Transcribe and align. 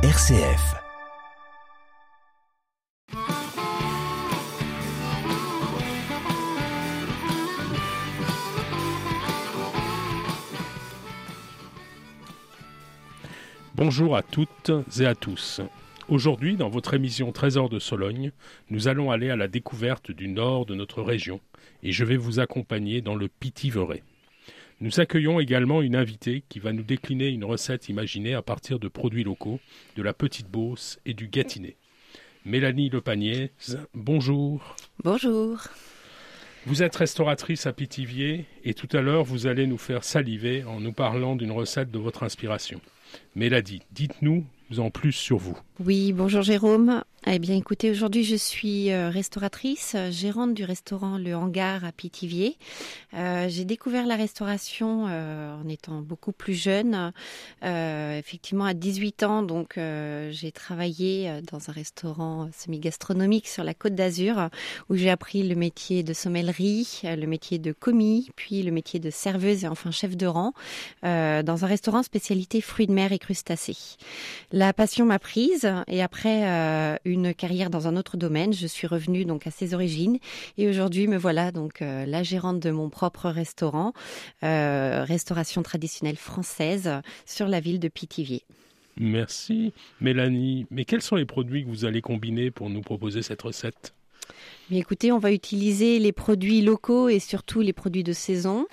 RCF. 0.00 0.76
Bonjour 13.74 14.14
à 14.14 14.22
toutes 14.22 14.70
et 15.00 15.04
à 15.04 15.16
tous. 15.16 15.60
Aujourd'hui, 16.08 16.56
dans 16.56 16.68
votre 16.68 16.94
émission 16.94 17.32
Trésor 17.32 17.68
de 17.68 17.80
Sologne, 17.80 18.30
nous 18.70 18.86
allons 18.86 19.10
aller 19.10 19.30
à 19.30 19.36
la 19.36 19.48
découverte 19.48 20.12
du 20.12 20.28
nord 20.28 20.64
de 20.64 20.76
notre 20.76 21.02
région 21.02 21.40
et 21.82 21.90
je 21.90 22.04
vais 22.04 22.16
vous 22.16 22.38
accompagner 22.38 23.00
dans 23.00 23.16
le 23.16 23.26
Pithiverais. 23.26 24.04
Nous 24.80 25.00
accueillons 25.00 25.40
également 25.40 25.82
une 25.82 25.96
invitée 25.96 26.44
qui 26.48 26.60
va 26.60 26.72
nous 26.72 26.84
décliner 26.84 27.26
une 27.28 27.44
recette 27.44 27.88
imaginée 27.88 28.34
à 28.34 28.42
partir 28.42 28.78
de 28.78 28.86
produits 28.86 29.24
locaux, 29.24 29.58
de 29.96 30.02
la 30.04 30.12
petite 30.12 30.48
Beauce 30.48 31.00
et 31.04 31.14
du 31.14 31.26
Gâtinais. 31.26 31.74
Mélanie 32.44 32.88
Lepanier, 32.88 33.50
bonjour. 33.92 34.76
Bonjour. 35.02 35.64
Vous 36.64 36.84
êtes 36.84 36.94
restauratrice 36.94 37.66
à 37.66 37.72
Pithiviers 37.72 38.44
et 38.62 38.72
tout 38.72 38.88
à 38.96 39.00
l'heure 39.00 39.24
vous 39.24 39.48
allez 39.48 39.66
nous 39.66 39.78
faire 39.78 40.04
saliver 40.04 40.62
en 40.62 40.78
nous 40.78 40.92
parlant 40.92 41.34
d'une 41.34 41.50
recette 41.50 41.90
de 41.90 41.98
votre 41.98 42.22
inspiration. 42.22 42.80
Mélanie, 43.34 43.82
dites-nous 43.90 44.46
en 44.76 44.90
plus 44.90 45.12
sur 45.12 45.38
vous. 45.38 45.58
Oui, 45.80 46.12
bonjour 46.12 46.42
Jérôme. 46.42 47.04
Eh 47.26 47.40
bien, 47.40 47.56
écoutez, 47.56 47.90
aujourd'hui, 47.90 48.24
je 48.24 48.36
suis 48.36 48.90
euh, 48.90 49.10
restauratrice, 49.10 49.96
gérante 50.10 50.54
du 50.54 50.64
restaurant 50.64 51.18
Le 51.18 51.34
Hangar 51.34 51.84
à 51.84 51.92
Pithiviers. 51.92 52.56
Euh, 53.12 53.48
j'ai 53.48 53.64
découvert 53.64 54.06
la 54.06 54.14
restauration 54.14 55.06
euh, 55.08 55.54
en 55.60 55.68
étant 55.68 56.00
beaucoup 56.00 56.32
plus 56.32 56.54
jeune, 56.54 57.12
effectivement 57.62 58.64
à 58.64 58.72
18 58.72 59.22
ans. 59.24 59.42
Donc, 59.42 59.78
j'ai 60.30 60.52
travaillé 60.52 61.40
dans 61.50 61.68
un 61.68 61.72
restaurant 61.72 62.48
semi-gastronomique 62.56 63.48
sur 63.48 63.64
la 63.64 63.74
Côte 63.74 63.94
d'Azur, 63.94 64.48
où 64.88 64.96
j'ai 64.96 65.10
appris 65.10 65.42
le 65.42 65.54
métier 65.54 66.02
de 66.02 66.14
sommellerie, 66.14 67.02
le 67.02 67.26
métier 67.26 67.58
de 67.58 67.72
commis, 67.72 68.30
puis 68.36 68.62
le 68.62 68.70
métier 68.70 69.00
de 69.00 69.10
serveuse 69.10 69.64
et 69.64 69.68
enfin 69.68 69.90
chef 69.90 70.16
de 70.16 70.26
rang, 70.26 70.52
dans 71.02 71.64
un 71.64 71.66
restaurant 71.66 72.02
spécialité 72.02 72.60
fruits 72.60 72.86
de 72.86 72.92
mer 72.92 73.12
et 73.12 73.18
crustacés. 73.18 73.96
La 74.52 74.72
passion 74.72 75.04
m'a 75.04 75.18
prise 75.18 75.67
et 75.86 76.02
après 76.02 76.44
une 77.04 77.18
une 77.18 77.34
carrière 77.34 77.68
dans 77.68 77.88
un 77.88 77.96
autre 77.96 78.16
domaine. 78.16 78.52
Je 78.52 78.66
suis 78.66 78.86
revenue 78.86 79.24
donc 79.24 79.46
à 79.46 79.50
ses 79.50 79.74
origines 79.74 80.18
et 80.56 80.68
aujourd'hui 80.68 81.08
me 81.08 81.16
voilà 81.16 81.50
donc 81.50 81.82
euh, 81.82 82.06
la 82.06 82.22
gérante 82.22 82.60
de 82.60 82.70
mon 82.70 82.88
propre 82.90 83.28
restaurant, 83.28 83.92
euh, 84.44 85.04
restauration 85.04 85.62
traditionnelle 85.62 86.16
française 86.16 86.90
sur 87.26 87.48
la 87.48 87.60
ville 87.60 87.80
de 87.80 87.88
Pithiviers. 87.88 88.44
Merci 88.96 89.72
Mélanie. 90.00 90.66
Mais 90.70 90.84
quels 90.84 91.02
sont 91.02 91.16
les 91.16 91.24
produits 91.24 91.64
que 91.64 91.68
vous 91.68 91.84
allez 91.84 92.02
combiner 92.02 92.50
pour 92.50 92.70
nous 92.70 92.82
proposer 92.82 93.22
cette 93.22 93.42
recette? 93.42 93.94
Écoutez, 94.70 95.12
on 95.12 95.18
va 95.18 95.32
utiliser 95.32 95.98
les 95.98 96.12
produits 96.12 96.60
locaux 96.60 97.08
et 97.08 97.18
surtout 97.18 97.60
les 97.60 97.72
produits 97.72 98.04
de 98.04 98.12
saison. 98.12 98.66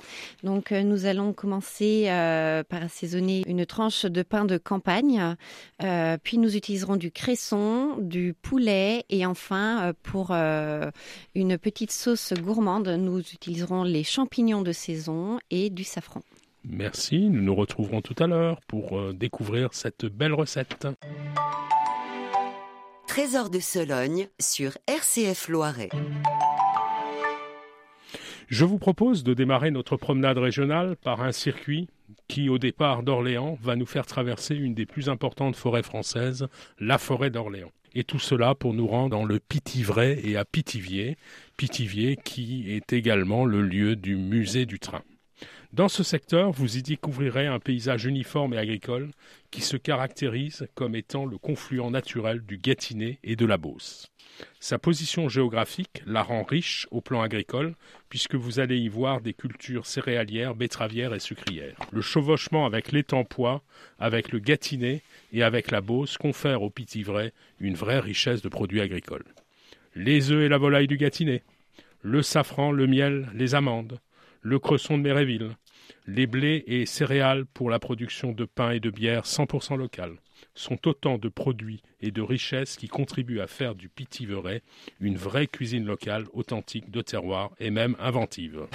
Donc 0.43 0.71
euh, 0.71 0.83
nous 0.83 1.05
allons 1.05 1.33
commencer 1.33 2.05
euh, 2.07 2.63
par 2.63 2.83
assaisonner 2.83 3.43
une 3.47 3.65
tranche 3.65 4.05
de 4.05 4.23
pain 4.23 4.45
de 4.45 4.57
campagne, 4.57 5.35
euh, 5.83 6.17
puis 6.21 6.37
nous 6.37 6.55
utiliserons 6.55 6.95
du 6.95 7.11
cresson, 7.11 7.97
du 7.99 8.33
poulet 8.33 9.05
et 9.09 9.25
enfin 9.25 9.93
pour 10.03 10.31
une 10.31 11.57
petite 11.57 11.91
sauce 11.91 12.33
gourmande, 12.33 12.87
nous 12.87 13.19
utiliserons 13.19 13.83
les 13.83 14.03
champignons 14.03 14.61
de 14.61 14.71
saison 14.71 15.39
et 15.49 15.69
du 15.69 15.83
safran. 15.83 16.21
Merci, 16.63 17.29
nous 17.29 17.41
nous 17.41 17.55
retrouverons 17.55 18.01
tout 18.01 18.15
à 18.21 18.27
l'heure 18.27 18.59
pour 18.67 19.13
découvrir 19.13 19.73
cette 19.73 20.05
belle 20.05 20.33
recette. 20.33 20.87
Trésor 23.15 23.49
de 23.49 23.61
Sologne 23.61 24.27
sur 24.41 24.77
RCF 24.87 25.47
Loiret. 25.47 25.87
Je 28.49 28.65
vous 28.65 28.77
propose 28.77 29.23
de 29.23 29.33
démarrer 29.33 29.71
notre 29.71 29.95
promenade 29.95 30.37
régionale 30.37 30.97
par 30.97 31.21
un 31.21 31.31
circuit 31.31 31.87
qui, 32.27 32.49
au 32.49 32.57
départ 32.57 33.03
d'Orléans, 33.03 33.57
va 33.61 33.77
nous 33.77 33.85
faire 33.85 34.05
traverser 34.05 34.55
une 34.55 34.73
des 34.73 34.85
plus 34.85 35.07
importantes 35.07 35.55
forêts 35.55 35.81
françaises, 35.81 36.47
la 36.77 36.97
forêt 36.97 37.29
d'Orléans. 37.29 37.71
Et 37.93 38.03
tout 38.03 38.19
cela 38.19 38.53
pour 38.53 38.73
nous 38.73 38.85
rendre 38.85 39.11
dans 39.11 39.23
le 39.23 39.39
Pithiverais 39.39 40.19
et 40.21 40.35
à 40.35 40.43
Pithiviers, 40.43 41.15
Pithiviers 41.55 42.17
qui 42.17 42.69
est 42.69 42.91
également 42.91 43.45
le 43.45 43.61
lieu 43.61 43.95
du 43.95 44.17
musée 44.17 44.65
du 44.65 44.77
train. 44.77 45.03
Dans 45.75 45.89
ce 45.89 46.03
secteur, 46.03 46.51
vous 46.51 46.77
y 46.77 46.83
découvrirez 46.83 47.47
un 47.47 47.59
paysage 47.59 48.05
uniforme 48.05 48.53
et 48.53 48.57
agricole 48.57 49.11
qui 49.51 49.59
se 49.59 49.75
caractérise 49.75 50.69
comme 50.73 50.95
étant 50.95 51.25
le 51.25 51.37
confluent 51.37 51.91
naturel 51.91 52.39
du 52.39 52.57
Gâtinais 52.57 53.19
et 53.25 53.35
de 53.35 53.45
la 53.45 53.57
Beauce. 53.57 54.09
Sa 54.61 54.79
position 54.79 55.27
géographique 55.27 56.01
la 56.05 56.23
rend 56.23 56.43
riche 56.43 56.87
au 56.91 57.01
plan 57.01 57.21
agricole, 57.21 57.75
puisque 58.07 58.35
vous 58.35 58.61
allez 58.61 58.77
y 58.77 58.87
voir 58.87 59.19
des 59.19 59.33
cultures 59.33 59.85
céréalières, 59.85 60.55
betteravières 60.55 61.13
et 61.13 61.19
sucrières. 61.19 61.75
Le 61.91 62.01
chevauchement 62.01 62.65
avec 62.65 62.93
l'étampois, 62.93 63.61
avec 63.99 64.31
le 64.31 64.39
Gâtinais 64.39 65.01
et 65.33 65.43
avec 65.43 65.71
la 65.71 65.81
Beauce 65.81 66.17
confère 66.17 66.61
au 66.61 66.69
Pithiverais 66.69 67.33
une 67.59 67.75
vraie 67.75 67.99
richesse 67.99 68.41
de 68.41 68.47
produits 68.47 68.79
agricoles. 68.79 69.25
Les 69.93 70.31
œufs 70.31 70.45
et 70.45 70.49
la 70.49 70.57
volaille 70.57 70.87
du 70.87 70.95
Gâtinais, 70.95 71.43
le 72.01 72.21
safran, 72.21 72.71
le 72.71 72.87
miel, 72.87 73.29
les 73.33 73.55
amandes, 73.55 73.99
le 74.41 74.59
cresson 74.59 74.97
de 74.97 75.03
Méréville, 75.03 75.49
les 76.07 76.27
blés 76.27 76.63
et 76.67 76.85
céréales 76.85 77.45
pour 77.45 77.69
la 77.69 77.79
production 77.79 78.31
de 78.31 78.45
pain 78.45 78.71
et 78.71 78.79
de 78.79 78.89
bière 78.89 79.23
100% 79.23 79.77
locales 79.77 80.17
sont 80.53 80.87
autant 80.87 81.17
de 81.17 81.29
produits 81.29 81.81
et 82.01 82.11
de 82.11 82.21
richesses 82.21 82.77
qui 82.77 82.87
contribuent 82.87 83.41
à 83.41 83.47
faire 83.47 83.75
du 83.75 83.89
Pithiverais 83.89 84.61
une 84.99 85.17
vraie 85.17 85.47
cuisine 85.47 85.85
locale 85.85 86.25
authentique 86.33 86.91
de 86.91 87.01
terroir 87.01 87.51
et 87.59 87.69
même 87.69 87.95
inventive. 87.99 88.67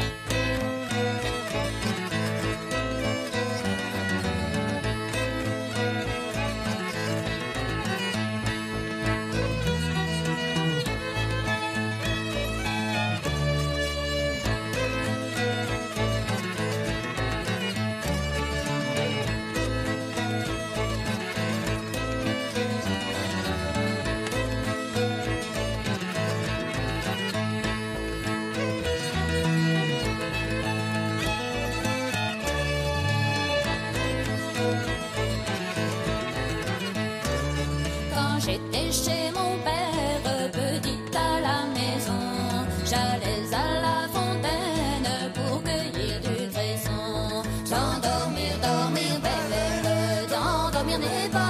bien 50.98 51.08
et 51.24 51.28
bas. 51.28 51.50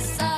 side. 0.00 0.29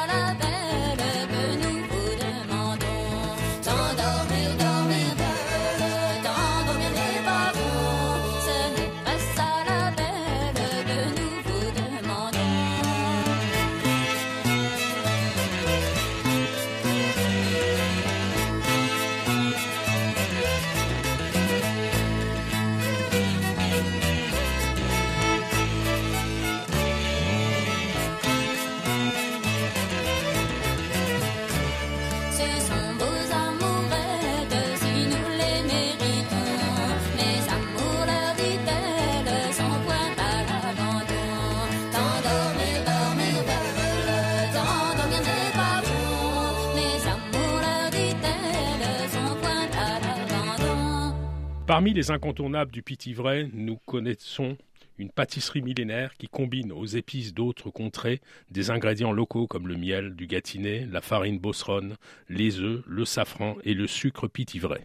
Parmi 51.73 51.95
les 51.95 52.11
incontournables 52.11 52.71
du 52.71 52.83
Pitivray, 52.83 53.49
nous 53.55 53.79
connaissons 53.87 54.59
une 54.99 55.09
pâtisserie 55.09 55.63
millénaire 55.63 56.19
qui 56.19 56.29
combine 56.29 56.71
aux 56.71 56.85
épices 56.85 57.33
d'autres 57.33 57.71
contrées 57.71 58.21
des 58.51 58.69
ingrédients 58.69 59.11
locaux 59.11 59.47
comme 59.47 59.67
le 59.67 59.79
miel 59.79 60.15
du 60.15 60.27
Gâtinais, 60.27 60.87
la 60.93 61.01
farine 61.01 61.39
bosseronne, 61.39 61.97
les 62.29 62.61
œufs, 62.61 62.83
le 62.87 63.07
safran 63.07 63.57
et 63.65 63.73
le 63.73 63.87
sucre 63.87 64.29
Pitivray. 64.29 64.83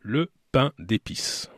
Le 0.00 0.32
pain 0.50 0.72
d'épices. 0.80 1.48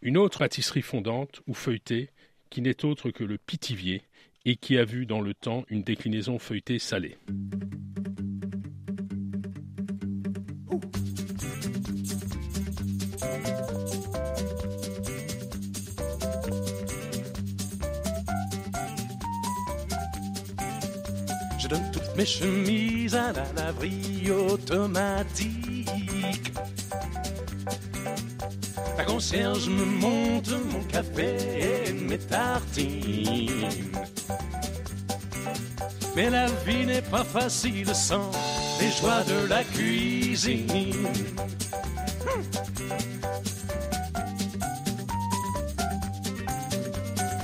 Une 0.00 0.16
autre 0.16 0.38
pâtisserie 0.38 0.80
fondante 0.80 1.42
ou 1.46 1.52
feuilletée 1.52 2.08
qui 2.48 2.62
n'est 2.62 2.86
autre 2.86 3.10
que 3.10 3.24
le 3.24 3.36
pitivier 3.36 4.04
et 4.46 4.56
qui 4.56 4.78
a 4.78 4.86
vu 4.86 5.04
dans 5.04 5.20
le 5.20 5.34
temps 5.34 5.66
une 5.68 5.82
déclinaison 5.82 6.38
feuilletée 6.38 6.78
salée. 6.78 7.18
Mes 22.24 22.30
chemises 22.30 23.14
à 23.14 23.32
la 23.32 23.44
laverie 23.54 24.30
automatique. 24.30 25.90
La 28.96 29.04
concierge 29.04 29.68
me 29.68 29.84
montre 29.84 30.56
mon 30.72 30.82
café 30.84 31.36
et 31.88 31.92
mes 31.92 32.18
tartines. 32.18 33.68
Mais 36.16 36.30
la 36.30 36.46
vie 36.64 36.86
n'est 36.86 37.02
pas 37.02 37.24
facile 37.24 37.94
sans 37.94 38.30
les 38.80 38.90
joies 38.90 39.24
de 39.24 39.46
la 39.46 39.62
cuisine. 39.62 41.08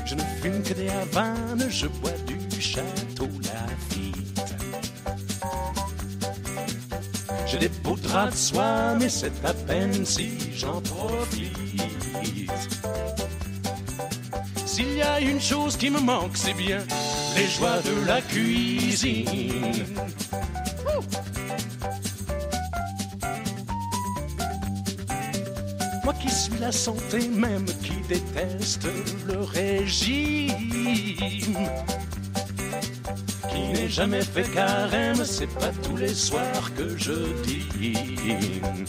Je 0.06 0.14
ne 0.14 0.22
fume 0.40 0.62
que 0.62 0.72
des 0.72 0.88
havanes, 0.88 1.66
je 1.68 1.86
bois 1.86 2.18
du 2.26 2.60
château 2.60 3.09
J'ai 7.50 7.58
des 7.58 7.69
beaux 7.69 7.97
draps 7.97 8.32
de 8.32 8.37
soie, 8.37 8.94
mais 9.00 9.08
c'est 9.08 9.44
à 9.44 9.52
peine 9.52 10.06
si 10.06 10.31
j'en 10.55 10.81
profite. 10.81 11.50
S'il 14.64 14.94
y 14.97 15.02
a 15.02 15.20
une 15.20 15.41
chose 15.41 15.76
qui 15.76 15.91
me 15.91 15.99
manque, 15.99 16.37
c'est 16.37 16.55
bien 16.55 16.79
les 17.37 17.49
joies 17.49 17.81
de 17.82 18.06
la 18.06 18.20
cuisine. 18.23 19.85
Moi 26.05 26.14
qui 26.20 26.31
suis 26.31 26.58
la 26.61 26.70
santé 26.70 27.29
même, 27.29 27.67
qui 27.82 28.00
déteste 28.08 28.87
le 29.26 29.41
régime, 29.41 30.55
qui 33.52 33.61
n'ai 33.73 33.88
jamais 33.88 34.23
fait 34.23 34.50
carême, 34.52 35.25
c'est 35.25 35.52
pas 35.58 35.73
tous 35.82 35.97
les 35.97 36.14
soirs 36.14 36.73
que 36.76 36.97
je 36.97 37.32
dîne. 37.43 38.87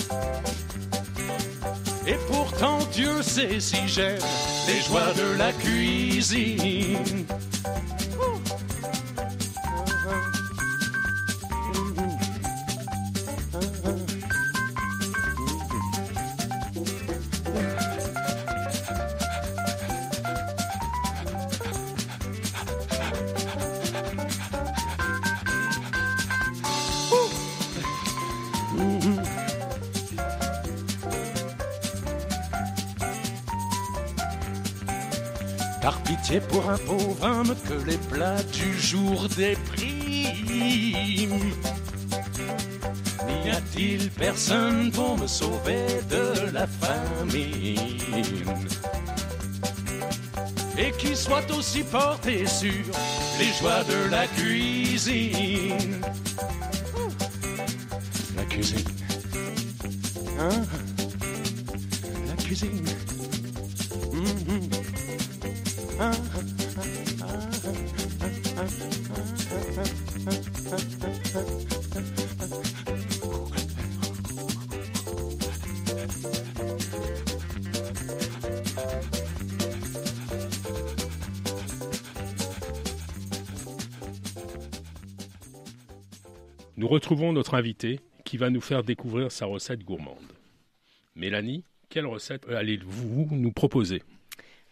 Et 2.08 2.18
pourtant 2.32 2.80
Dieu 2.92 3.22
sait 3.22 3.60
si 3.60 3.88
j'aime 3.88 4.20
les 4.68 4.82
joies 4.82 5.14
de 5.14 5.38
la 5.38 5.52
cuisine. 5.54 7.26
Par 35.82 35.98
pitié 36.04 36.40
pour 36.40 36.70
un 36.70 36.78
pauvre 36.78 37.18
homme 37.24 37.56
que 37.68 37.74
les 37.90 37.98
plats 37.98 38.44
du 38.44 38.80
jour 38.80 39.28
dépriment. 39.36 39.92
N'y 43.44 43.50
a-t-il 43.50 44.12
personne 44.12 44.92
pour 44.92 45.18
me 45.18 45.26
sauver 45.26 45.86
de 46.10 46.52
la 46.52 46.68
famine? 46.68 47.80
Et 50.78 50.92
qui 51.00 51.16
soit 51.16 51.50
aussi 51.52 51.84
porté 51.84 52.46
sur 52.46 52.72
les 53.40 53.52
joies 53.60 53.84
de 53.84 54.10
la 54.12 54.28
cuisine? 54.28 56.00
La 58.38 58.44
cuisine. 58.44 58.90
Hein? 60.40 60.64
La 62.28 62.36
cuisine. 62.44 62.86
Nous 66.02 66.08
retrouvons 86.88 87.32
notre 87.32 87.54
invité 87.54 88.00
qui 88.26 88.38
va 88.38 88.50
nous 88.50 88.60
faire 88.60 88.84
découvrir 88.84 89.32
sa 89.32 89.46
recette 89.46 89.84
gourmande. 89.84 90.18
Mélanie, 91.16 91.64
quelle 91.90 92.08
recette 92.08 92.48
allez-vous 92.50 93.28
nous 93.30 93.52
proposer? 93.52 94.02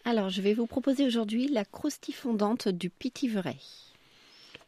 Alors, 0.06 0.30
je 0.30 0.42
vais 0.42 0.54
vous 0.54 0.66
proposer 0.66 1.06
aujourd'hui 1.06 1.48
la 1.48 1.66
croustille 1.66 2.14
fondante 2.14 2.68
du 2.68 2.90
pitivray. 2.90 3.58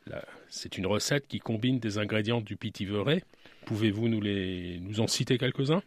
Là, 0.08 0.24
C'est 0.50 0.78
une 0.78 0.86
recette 0.86 1.28
qui 1.28 1.40
combine 1.40 1.80
des 1.80 1.98
ingrédients 1.98 2.42
du 2.42 2.58
pitiveret. 2.58 3.24
Pouvez-vous 3.66 4.10
nous, 4.10 4.22
les... 4.22 4.80
nous 4.82 5.00
en 5.00 5.08
citer 5.08 5.38
quelques-uns? 5.38 5.82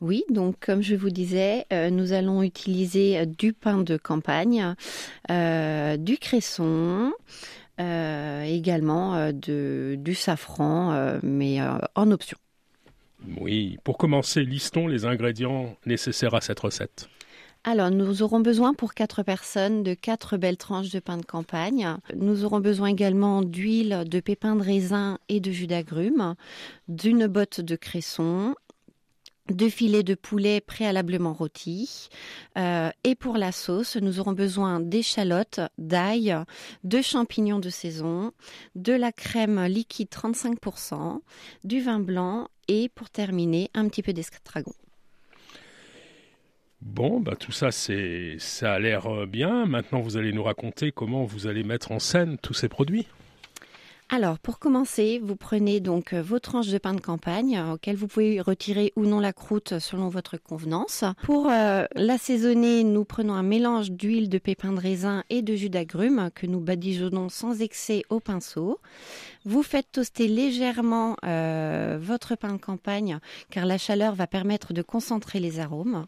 Oui, 0.00 0.24
donc 0.30 0.56
comme 0.60 0.80
je 0.80 0.94
vous 0.94 1.10
disais, 1.10 1.66
euh, 1.72 1.90
nous 1.90 2.12
allons 2.12 2.42
utiliser 2.42 3.18
euh, 3.18 3.26
du 3.26 3.52
pain 3.52 3.82
de 3.82 3.96
campagne, 3.96 4.74
euh, 5.30 5.96
du 5.96 6.18
cresson, 6.18 7.12
euh, 7.80 8.42
également 8.44 9.32
de, 9.32 9.96
du 9.98 10.14
safran, 10.14 11.18
mais 11.22 11.58
en 11.94 12.10
option. 12.10 12.38
Oui, 13.40 13.78
pour 13.84 13.98
commencer, 13.98 14.44
listons 14.44 14.86
les 14.86 15.04
ingrédients 15.04 15.76
nécessaires 15.84 16.34
à 16.34 16.40
cette 16.40 16.60
recette. 16.60 17.08
Alors, 17.64 17.90
nous 17.90 18.22
aurons 18.22 18.40
besoin 18.40 18.72
pour 18.72 18.94
quatre 18.94 19.22
personnes 19.22 19.82
de 19.82 19.94
quatre 19.94 20.36
belles 20.36 20.56
tranches 20.56 20.90
de 20.90 21.00
pain 21.00 21.16
de 21.16 21.24
campagne. 21.24 21.96
Nous 22.16 22.44
aurons 22.44 22.60
besoin 22.60 22.88
également 22.88 23.42
d'huile, 23.42 24.04
de 24.06 24.20
pépins 24.20 24.56
de 24.56 24.62
raisin 24.62 25.18
et 25.28 25.40
de 25.40 25.50
jus 25.50 25.66
d'agrumes, 25.66 26.34
d'une 26.86 27.26
botte 27.26 27.60
de 27.60 27.76
cresson, 27.76 28.54
deux 29.50 29.68
filets 29.68 30.02
de 30.02 30.14
poulet 30.14 30.60
préalablement 30.60 31.32
rôtis. 31.32 32.08
Euh, 32.56 32.90
et 33.04 33.14
pour 33.14 33.36
la 33.36 33.52
sauce, 33.52 33.96
nous 33.96 34.20
aurons 34.20 34.32
besoin 34.32 34.80
d'échalotes, 34.80 35.60
d'ail, 35.78 36.36
de 36.84 37.02
champignons 37.02 37.58
de 37.58 37.70
saison, 37.70 38.32
de 38.76 38.92
la 38.92 39.12
crème 39.12 39.64
liquide 39.64 40.08
35%, 40.08 41.20
du 41.64 41.80
vin 41.80 42.00
blanc 42.00 42.48
et 42.68 42.88
pour 42.88 43.10
terminer, 43.10 43.70
un 43.74 43.88
petit 43.88 44.02
peu 44.02 44.12
d'estragon. 44.12 44.74
Bon, 46.80 47.18
bah 47.18 47.34
tout 47.34 47.50
ça, 47.50 47.72
c'est, 47.72 48.36
ça 48.38 48.74
a 48.74 48.78
l'air 48.78 49.06
euh, 49.06 49.26
bien. 49.26 49.66
Maintenant, 49.66 50.00
vous 50.00 50.16
allez 50.16 50.32
nous 50.32 50.44
raconter 50.44 50.92
comment 50.92 51.24
vous 51.24 51.48
allez 51.48 51.64
mettre 51.64 51.90
en 51.90 51.98
scène 51.98 52.38
tous 52.38 52.54
ces 52.54 52.68
produits. 52.68 53.08
Alors, 54.10 54.38
pour 54.38 54.60
commencer, 54.60 55.20
vous 55.22 55.34
prenez 55.34 55.80
donc 55.80 56.12
euh, 56.12 56.22
vos 56.22 56.38
tranches 56.38 56.68
de 56.68 56.78
pain 56.78 56.94
de 56.94 57.00
campagne, 57.00 57.58
euh, 57.58 57.72
auxquelles 57.74 57.96
vous 57.96 58.06
pouvez 58.06 58.40
retirer 58.40 58.92
ou 58.94 59.06
non 59.06 59.18
la 59.18 59.32
croûte 59.32 59.80
selon 59.80 60.08
votre 60.08 60.38
convenance. 60.38 61.02
Pour 61.24 61.50
l'assaisonner, 61.94 62.84
nous 62.84 63.04
prenons 63.04 63.34
un 63.34 63.42
mélange 63.42 63.90
d'huile 63.90 64.28
de 64.28 64.38
pépins 64.38 64.72
de 64.72 64.80
raisin 64.80 65.24
et 65.30 65.42
de 65.42 65.56
jus 65.56 65.70
d'agrumes 65.70 66.30
que 66.32 66.46
nous 66.46 66.60
badigeonnons 66.60 67.28
sans 67.28 67.60
excès 67.60 68.04
au 68.08 68.20
pinceau. 68.20 68.78
Vous 69.44 69.64
faites 69.64 69.90
toaster 69.90 70.28
légèrement 70.28 71.16
votre 71.22 72.36
pain 72.36 72.52
de 72.54 72.60
campagne, 72.60 73.18
car 73.50 73.66
la 73.66 73.78
chaleur 73.78 74.14
va 74.14 74.26
permettre 74.26 74.72
de 74.72 74.82
concentrer 74.82 75.40
les 75.40 75.60
arômes. 75.60 76.06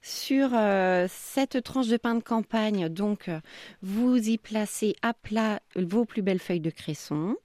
Sur 0.00 0.50
euh, 0.54 1.06
cette 1.10 1.62
tranche 1.62 1.88
de 1.88 1.96
pain 1.96 2.14
de 2.14 2.22
campagne, 2.22 2.88
donc, 2.88 3.28
euh, 3.28 3.40
vous 3.82 4.16
y 4.16 4.38
placez 4.38 4.94
à 5.02 5.12
plat 5.12 5.60
vos 5.74 6.04
plus 6.04 6.22
belles 6.22 6.38
feuilles 6.38 6.60
de 6.60 6.70
cresson. 6.70 7.36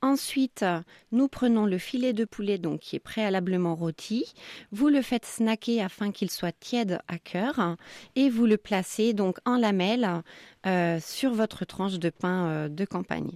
Ensuite, 0.00 0.64
nous 1.10 1.28
prenons 1.28 1.66
le 1.66 1.76
filet 1.76 2.12
de 2.12 2.24
poulet 2.24 2.56
donc 2.56 2.80
qui 2.80 2.96
est 2.96 3.00
préalablement 3.00 3.74
rôti. 3.74 4.32
Vous 4.70 4.88
le 4.88 5.02
faites 5.02 5.26
snacker 5.26 5.82
afin 5.82 6.12
qu'il 6.12 6.30
soit 6.30 6.58
tiède 6.58 7.00
à 7.08 7.18
cœur 7.18 7.76
et 8.14 8.30
vous 8.30 8.46
le 8.46 8.56
placez 8.56 9.12
donc 9.12 9.38
en 9.44 9.58
lamelles 9.58 10.22
euh, 10.64 11.00
sur 11.00 11.32
votre 11.32 11.64
tranche 11.64 11.98
de 11.98 12.08
pain 12.08 12.68
de 12.68 12.84
campagne. 12.84 13.32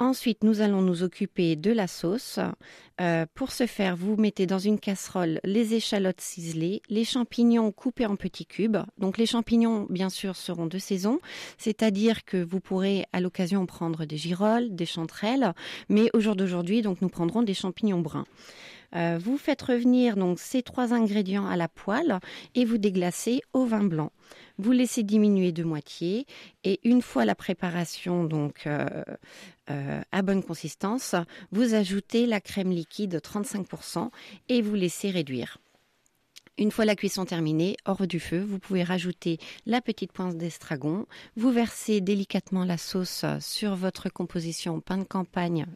Ensuite, 0.00 0.44
nous 0.44 0.60
allons 0.60 0.80
nous 0.80 1.02
occuper 1.02 1.56
de 1.56 1.72
la 1.72 1.88
sauce. 1.88 2.38
Euh, 3.00 3.26
pour 3.34 3.50
ce 3.50 3.66
faire, 3.66 3.96
vous 3.96 4.14
mettez 4.14 4.46
dans 4.46 4.60
une 4.60 4.78
casserole 4.78 5.40
les 5.42 5.74
échalotes 5.74 6.20
ciselées, 6.20 6.82
les 6.88 7.04
champignons 7.04 7.72
coupés 7.72 8.06
en 8.06 8.14
petits 8.14 8.46
cubes. 8.46 8.76
Donc 8.98 9.18
les 9.18 9.26
champignons, 9.26 9.88
bien 9.90 10.08
sûr, 10.08 10.36
seront 10.36 10.66
de 10.66 10.78
saison, 10.78 11.18
c'est-à-dire 11.58 12.24
que 12.24 12.36
vous 12.36 12.60
pourrez 12.60 13.06
à 13.12 13.20
l'occasion 13.20 13.66
prendre 13.66 14.04
des 14.04 14.16
girolles, 14.16 14.72
des 14.72 14.86
chanterelles, 14.86 15.52
mais 15.88 16.10
au 16.12 16.20
jour 16.20 16.36
d'aujourd'hui, 16.36 16.80
donc 16.80 17.02
nous 17.02 17.08
prendrons 17.08 17.42
des 17.42 17.54
champignons 17.54 18.00
bruns. 18.00 18.26
Euh, 18.94 19.18
vous 19.20 19.36
faites 19.36 19.62
revenir 19.62 20.16
donc 20.16 20.38
ces 20.38 20.62
trois 20.62 20.94
ingrédients 20.94 21.46
à 21.46 21.56
la 21.56 21.68
poêle 21.68 22.20
et 22.54 22.64
vous 22.64 22.78
déglacez 22.78 23.42
au 23.52 23.66
vin 23.66 23.84
blanc. 23.84 24.12
Vous 24.58 24.72
laissez 24.72 25.02
diminuer 25.02 25.52
de 25.52 25.62
moitié 25.62 26.26
et 26.64 26.80
une 26.84 27.02
fois 27.02 27.24
la 27.24 27.34
préparation 27.34 28.24
donc 28.24 28.66
euh, 28.66 28.86
euh, 29.70 30.00
à 30.10 30.22
bonne 30.22 30.42
consistance, 30.42 31.14
vous 31.52 31.74
ajoutez 31.74 32.26
la 32.26 32.40
crème 32.40 32.70
liquide 32.70 33.20
35% 33.22 34.10
et 34.48 34.62
vous 34.62 34.74
laissez 34.74 35.10
réduire. 35.10 35.58
Une 36.56 36.72
fois 36.72 36.84
la 36.84 36.96
cuisson 36.96 37.24
terminée, 37.24 37.76
hors 37.84 38.04
du 38.08 38.18
feu, 38.18 38.40
vous 38.40 38.58
pouvez 38.58 38.82
rajouter 38.82 39.38
la 39.64 39.80
petite 39.80 40.10
pointe 40.10 40.36
d'estragon. 40.36 41.06
Vous 41.36 41.52
versez 41.52 42.00
délicatement 42.00 42.64
la 42.64 42.78
sauce 42.78 43.24
sur 43.38 43.76
votre 43.76 44.08
composition 44.08 44.80
pain 44.80 44.98
de 44.98 45.04
campagne, 45.04 45.66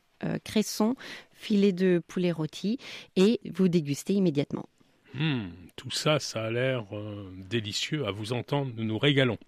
cresson, 0.44 0.94
filet 1.32 1.72
de 1.72 2.02
poulet 2.06 2.32
rôti 2.32 2.78
et 3.16 3.40
vous 3.52 3.68
dégustez 3.68 4.14
immédiatement. 4.14 4.66
Hmm, 5.14 5.48
tout 5.76 5.90
ça, 5.90 6.18
ça 6.18 6.44
a 6.44 6.50
l'air 6.50 6.86
euh, 6.92 7.30
délicieux. 7.48 8.06
À 8.06 8.10
vous 8.10 8.32
entendre, 8.32 8.72
nous 8.76 8.84
nous 8.84 8.98
régalons. 8.98 9.38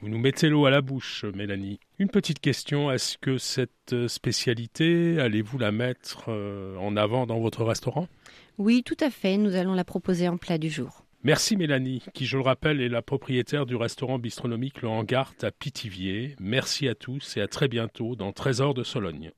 Vous 0.00 0.08
nous 0.08 0.18
mettez 0.18 0.48
l'eau 0.48 0.66
à 0.66 0.70
la 0.70 0.82
bouche, 0.82 1.24
Mélanie. 1.34 1.80
Une 1.98 2.10
petite 2.10 2.40
question, 2.40 2.90
est-ce 2.90 3.16
que 3.16 3.38
cette 3.38 3.94
euh, 3.94 4.08
spécialité, 4.08 5.18
allez-vous 5.18 5.58
la 5.58 5.72
mettre 5.72 6.24
euh, 6.28 6.76
en 6.76 6.96
avant 6.96 7.26
dans 7.26 7.40
votre 7.40 7.64
restaurant? 7.64 8.08
Oui, 8.58 8.82
tout 8.82 8.96
à 9.00 9.10
fait, 9.10 9.38
nous 9.38 9.54
allons 9.54 9.74
la 9.74 9.84
proposer 9.84 10.28
en 10.28 10.36
plat 10.36 10.58
du 10.58 10.68
jour. 10.68 11.04
Merci 11.22 11.56
Mélanie, 11.56 12.02
qui 12.12 12.26
je 12.26 12.36
le 12.36 12.42
rappelle 12.42 12.82
est 12.82 12.90
la 12.90 13.00
propriétaire 13.00 13.64
du 13.64 13.76
restaurant 13.76 14.18
bistronomique 14.18 14.82
Le 14.82 14.88
Hangart 14.88 15.32
à 15.40 15.50
Pithiviers. 15.50 16.36
Merci 16.38 16.86
à 16.86 16.94
tous 16.94 17.38
et 17.38 17.40
à 17.40 17.48
très 17.48 17.66
bientôt 17.66 18.14
dans 18.14 18.32
Trésor 18.32 18.74
de 18.74 18.82
Sologne. 18.82 19.32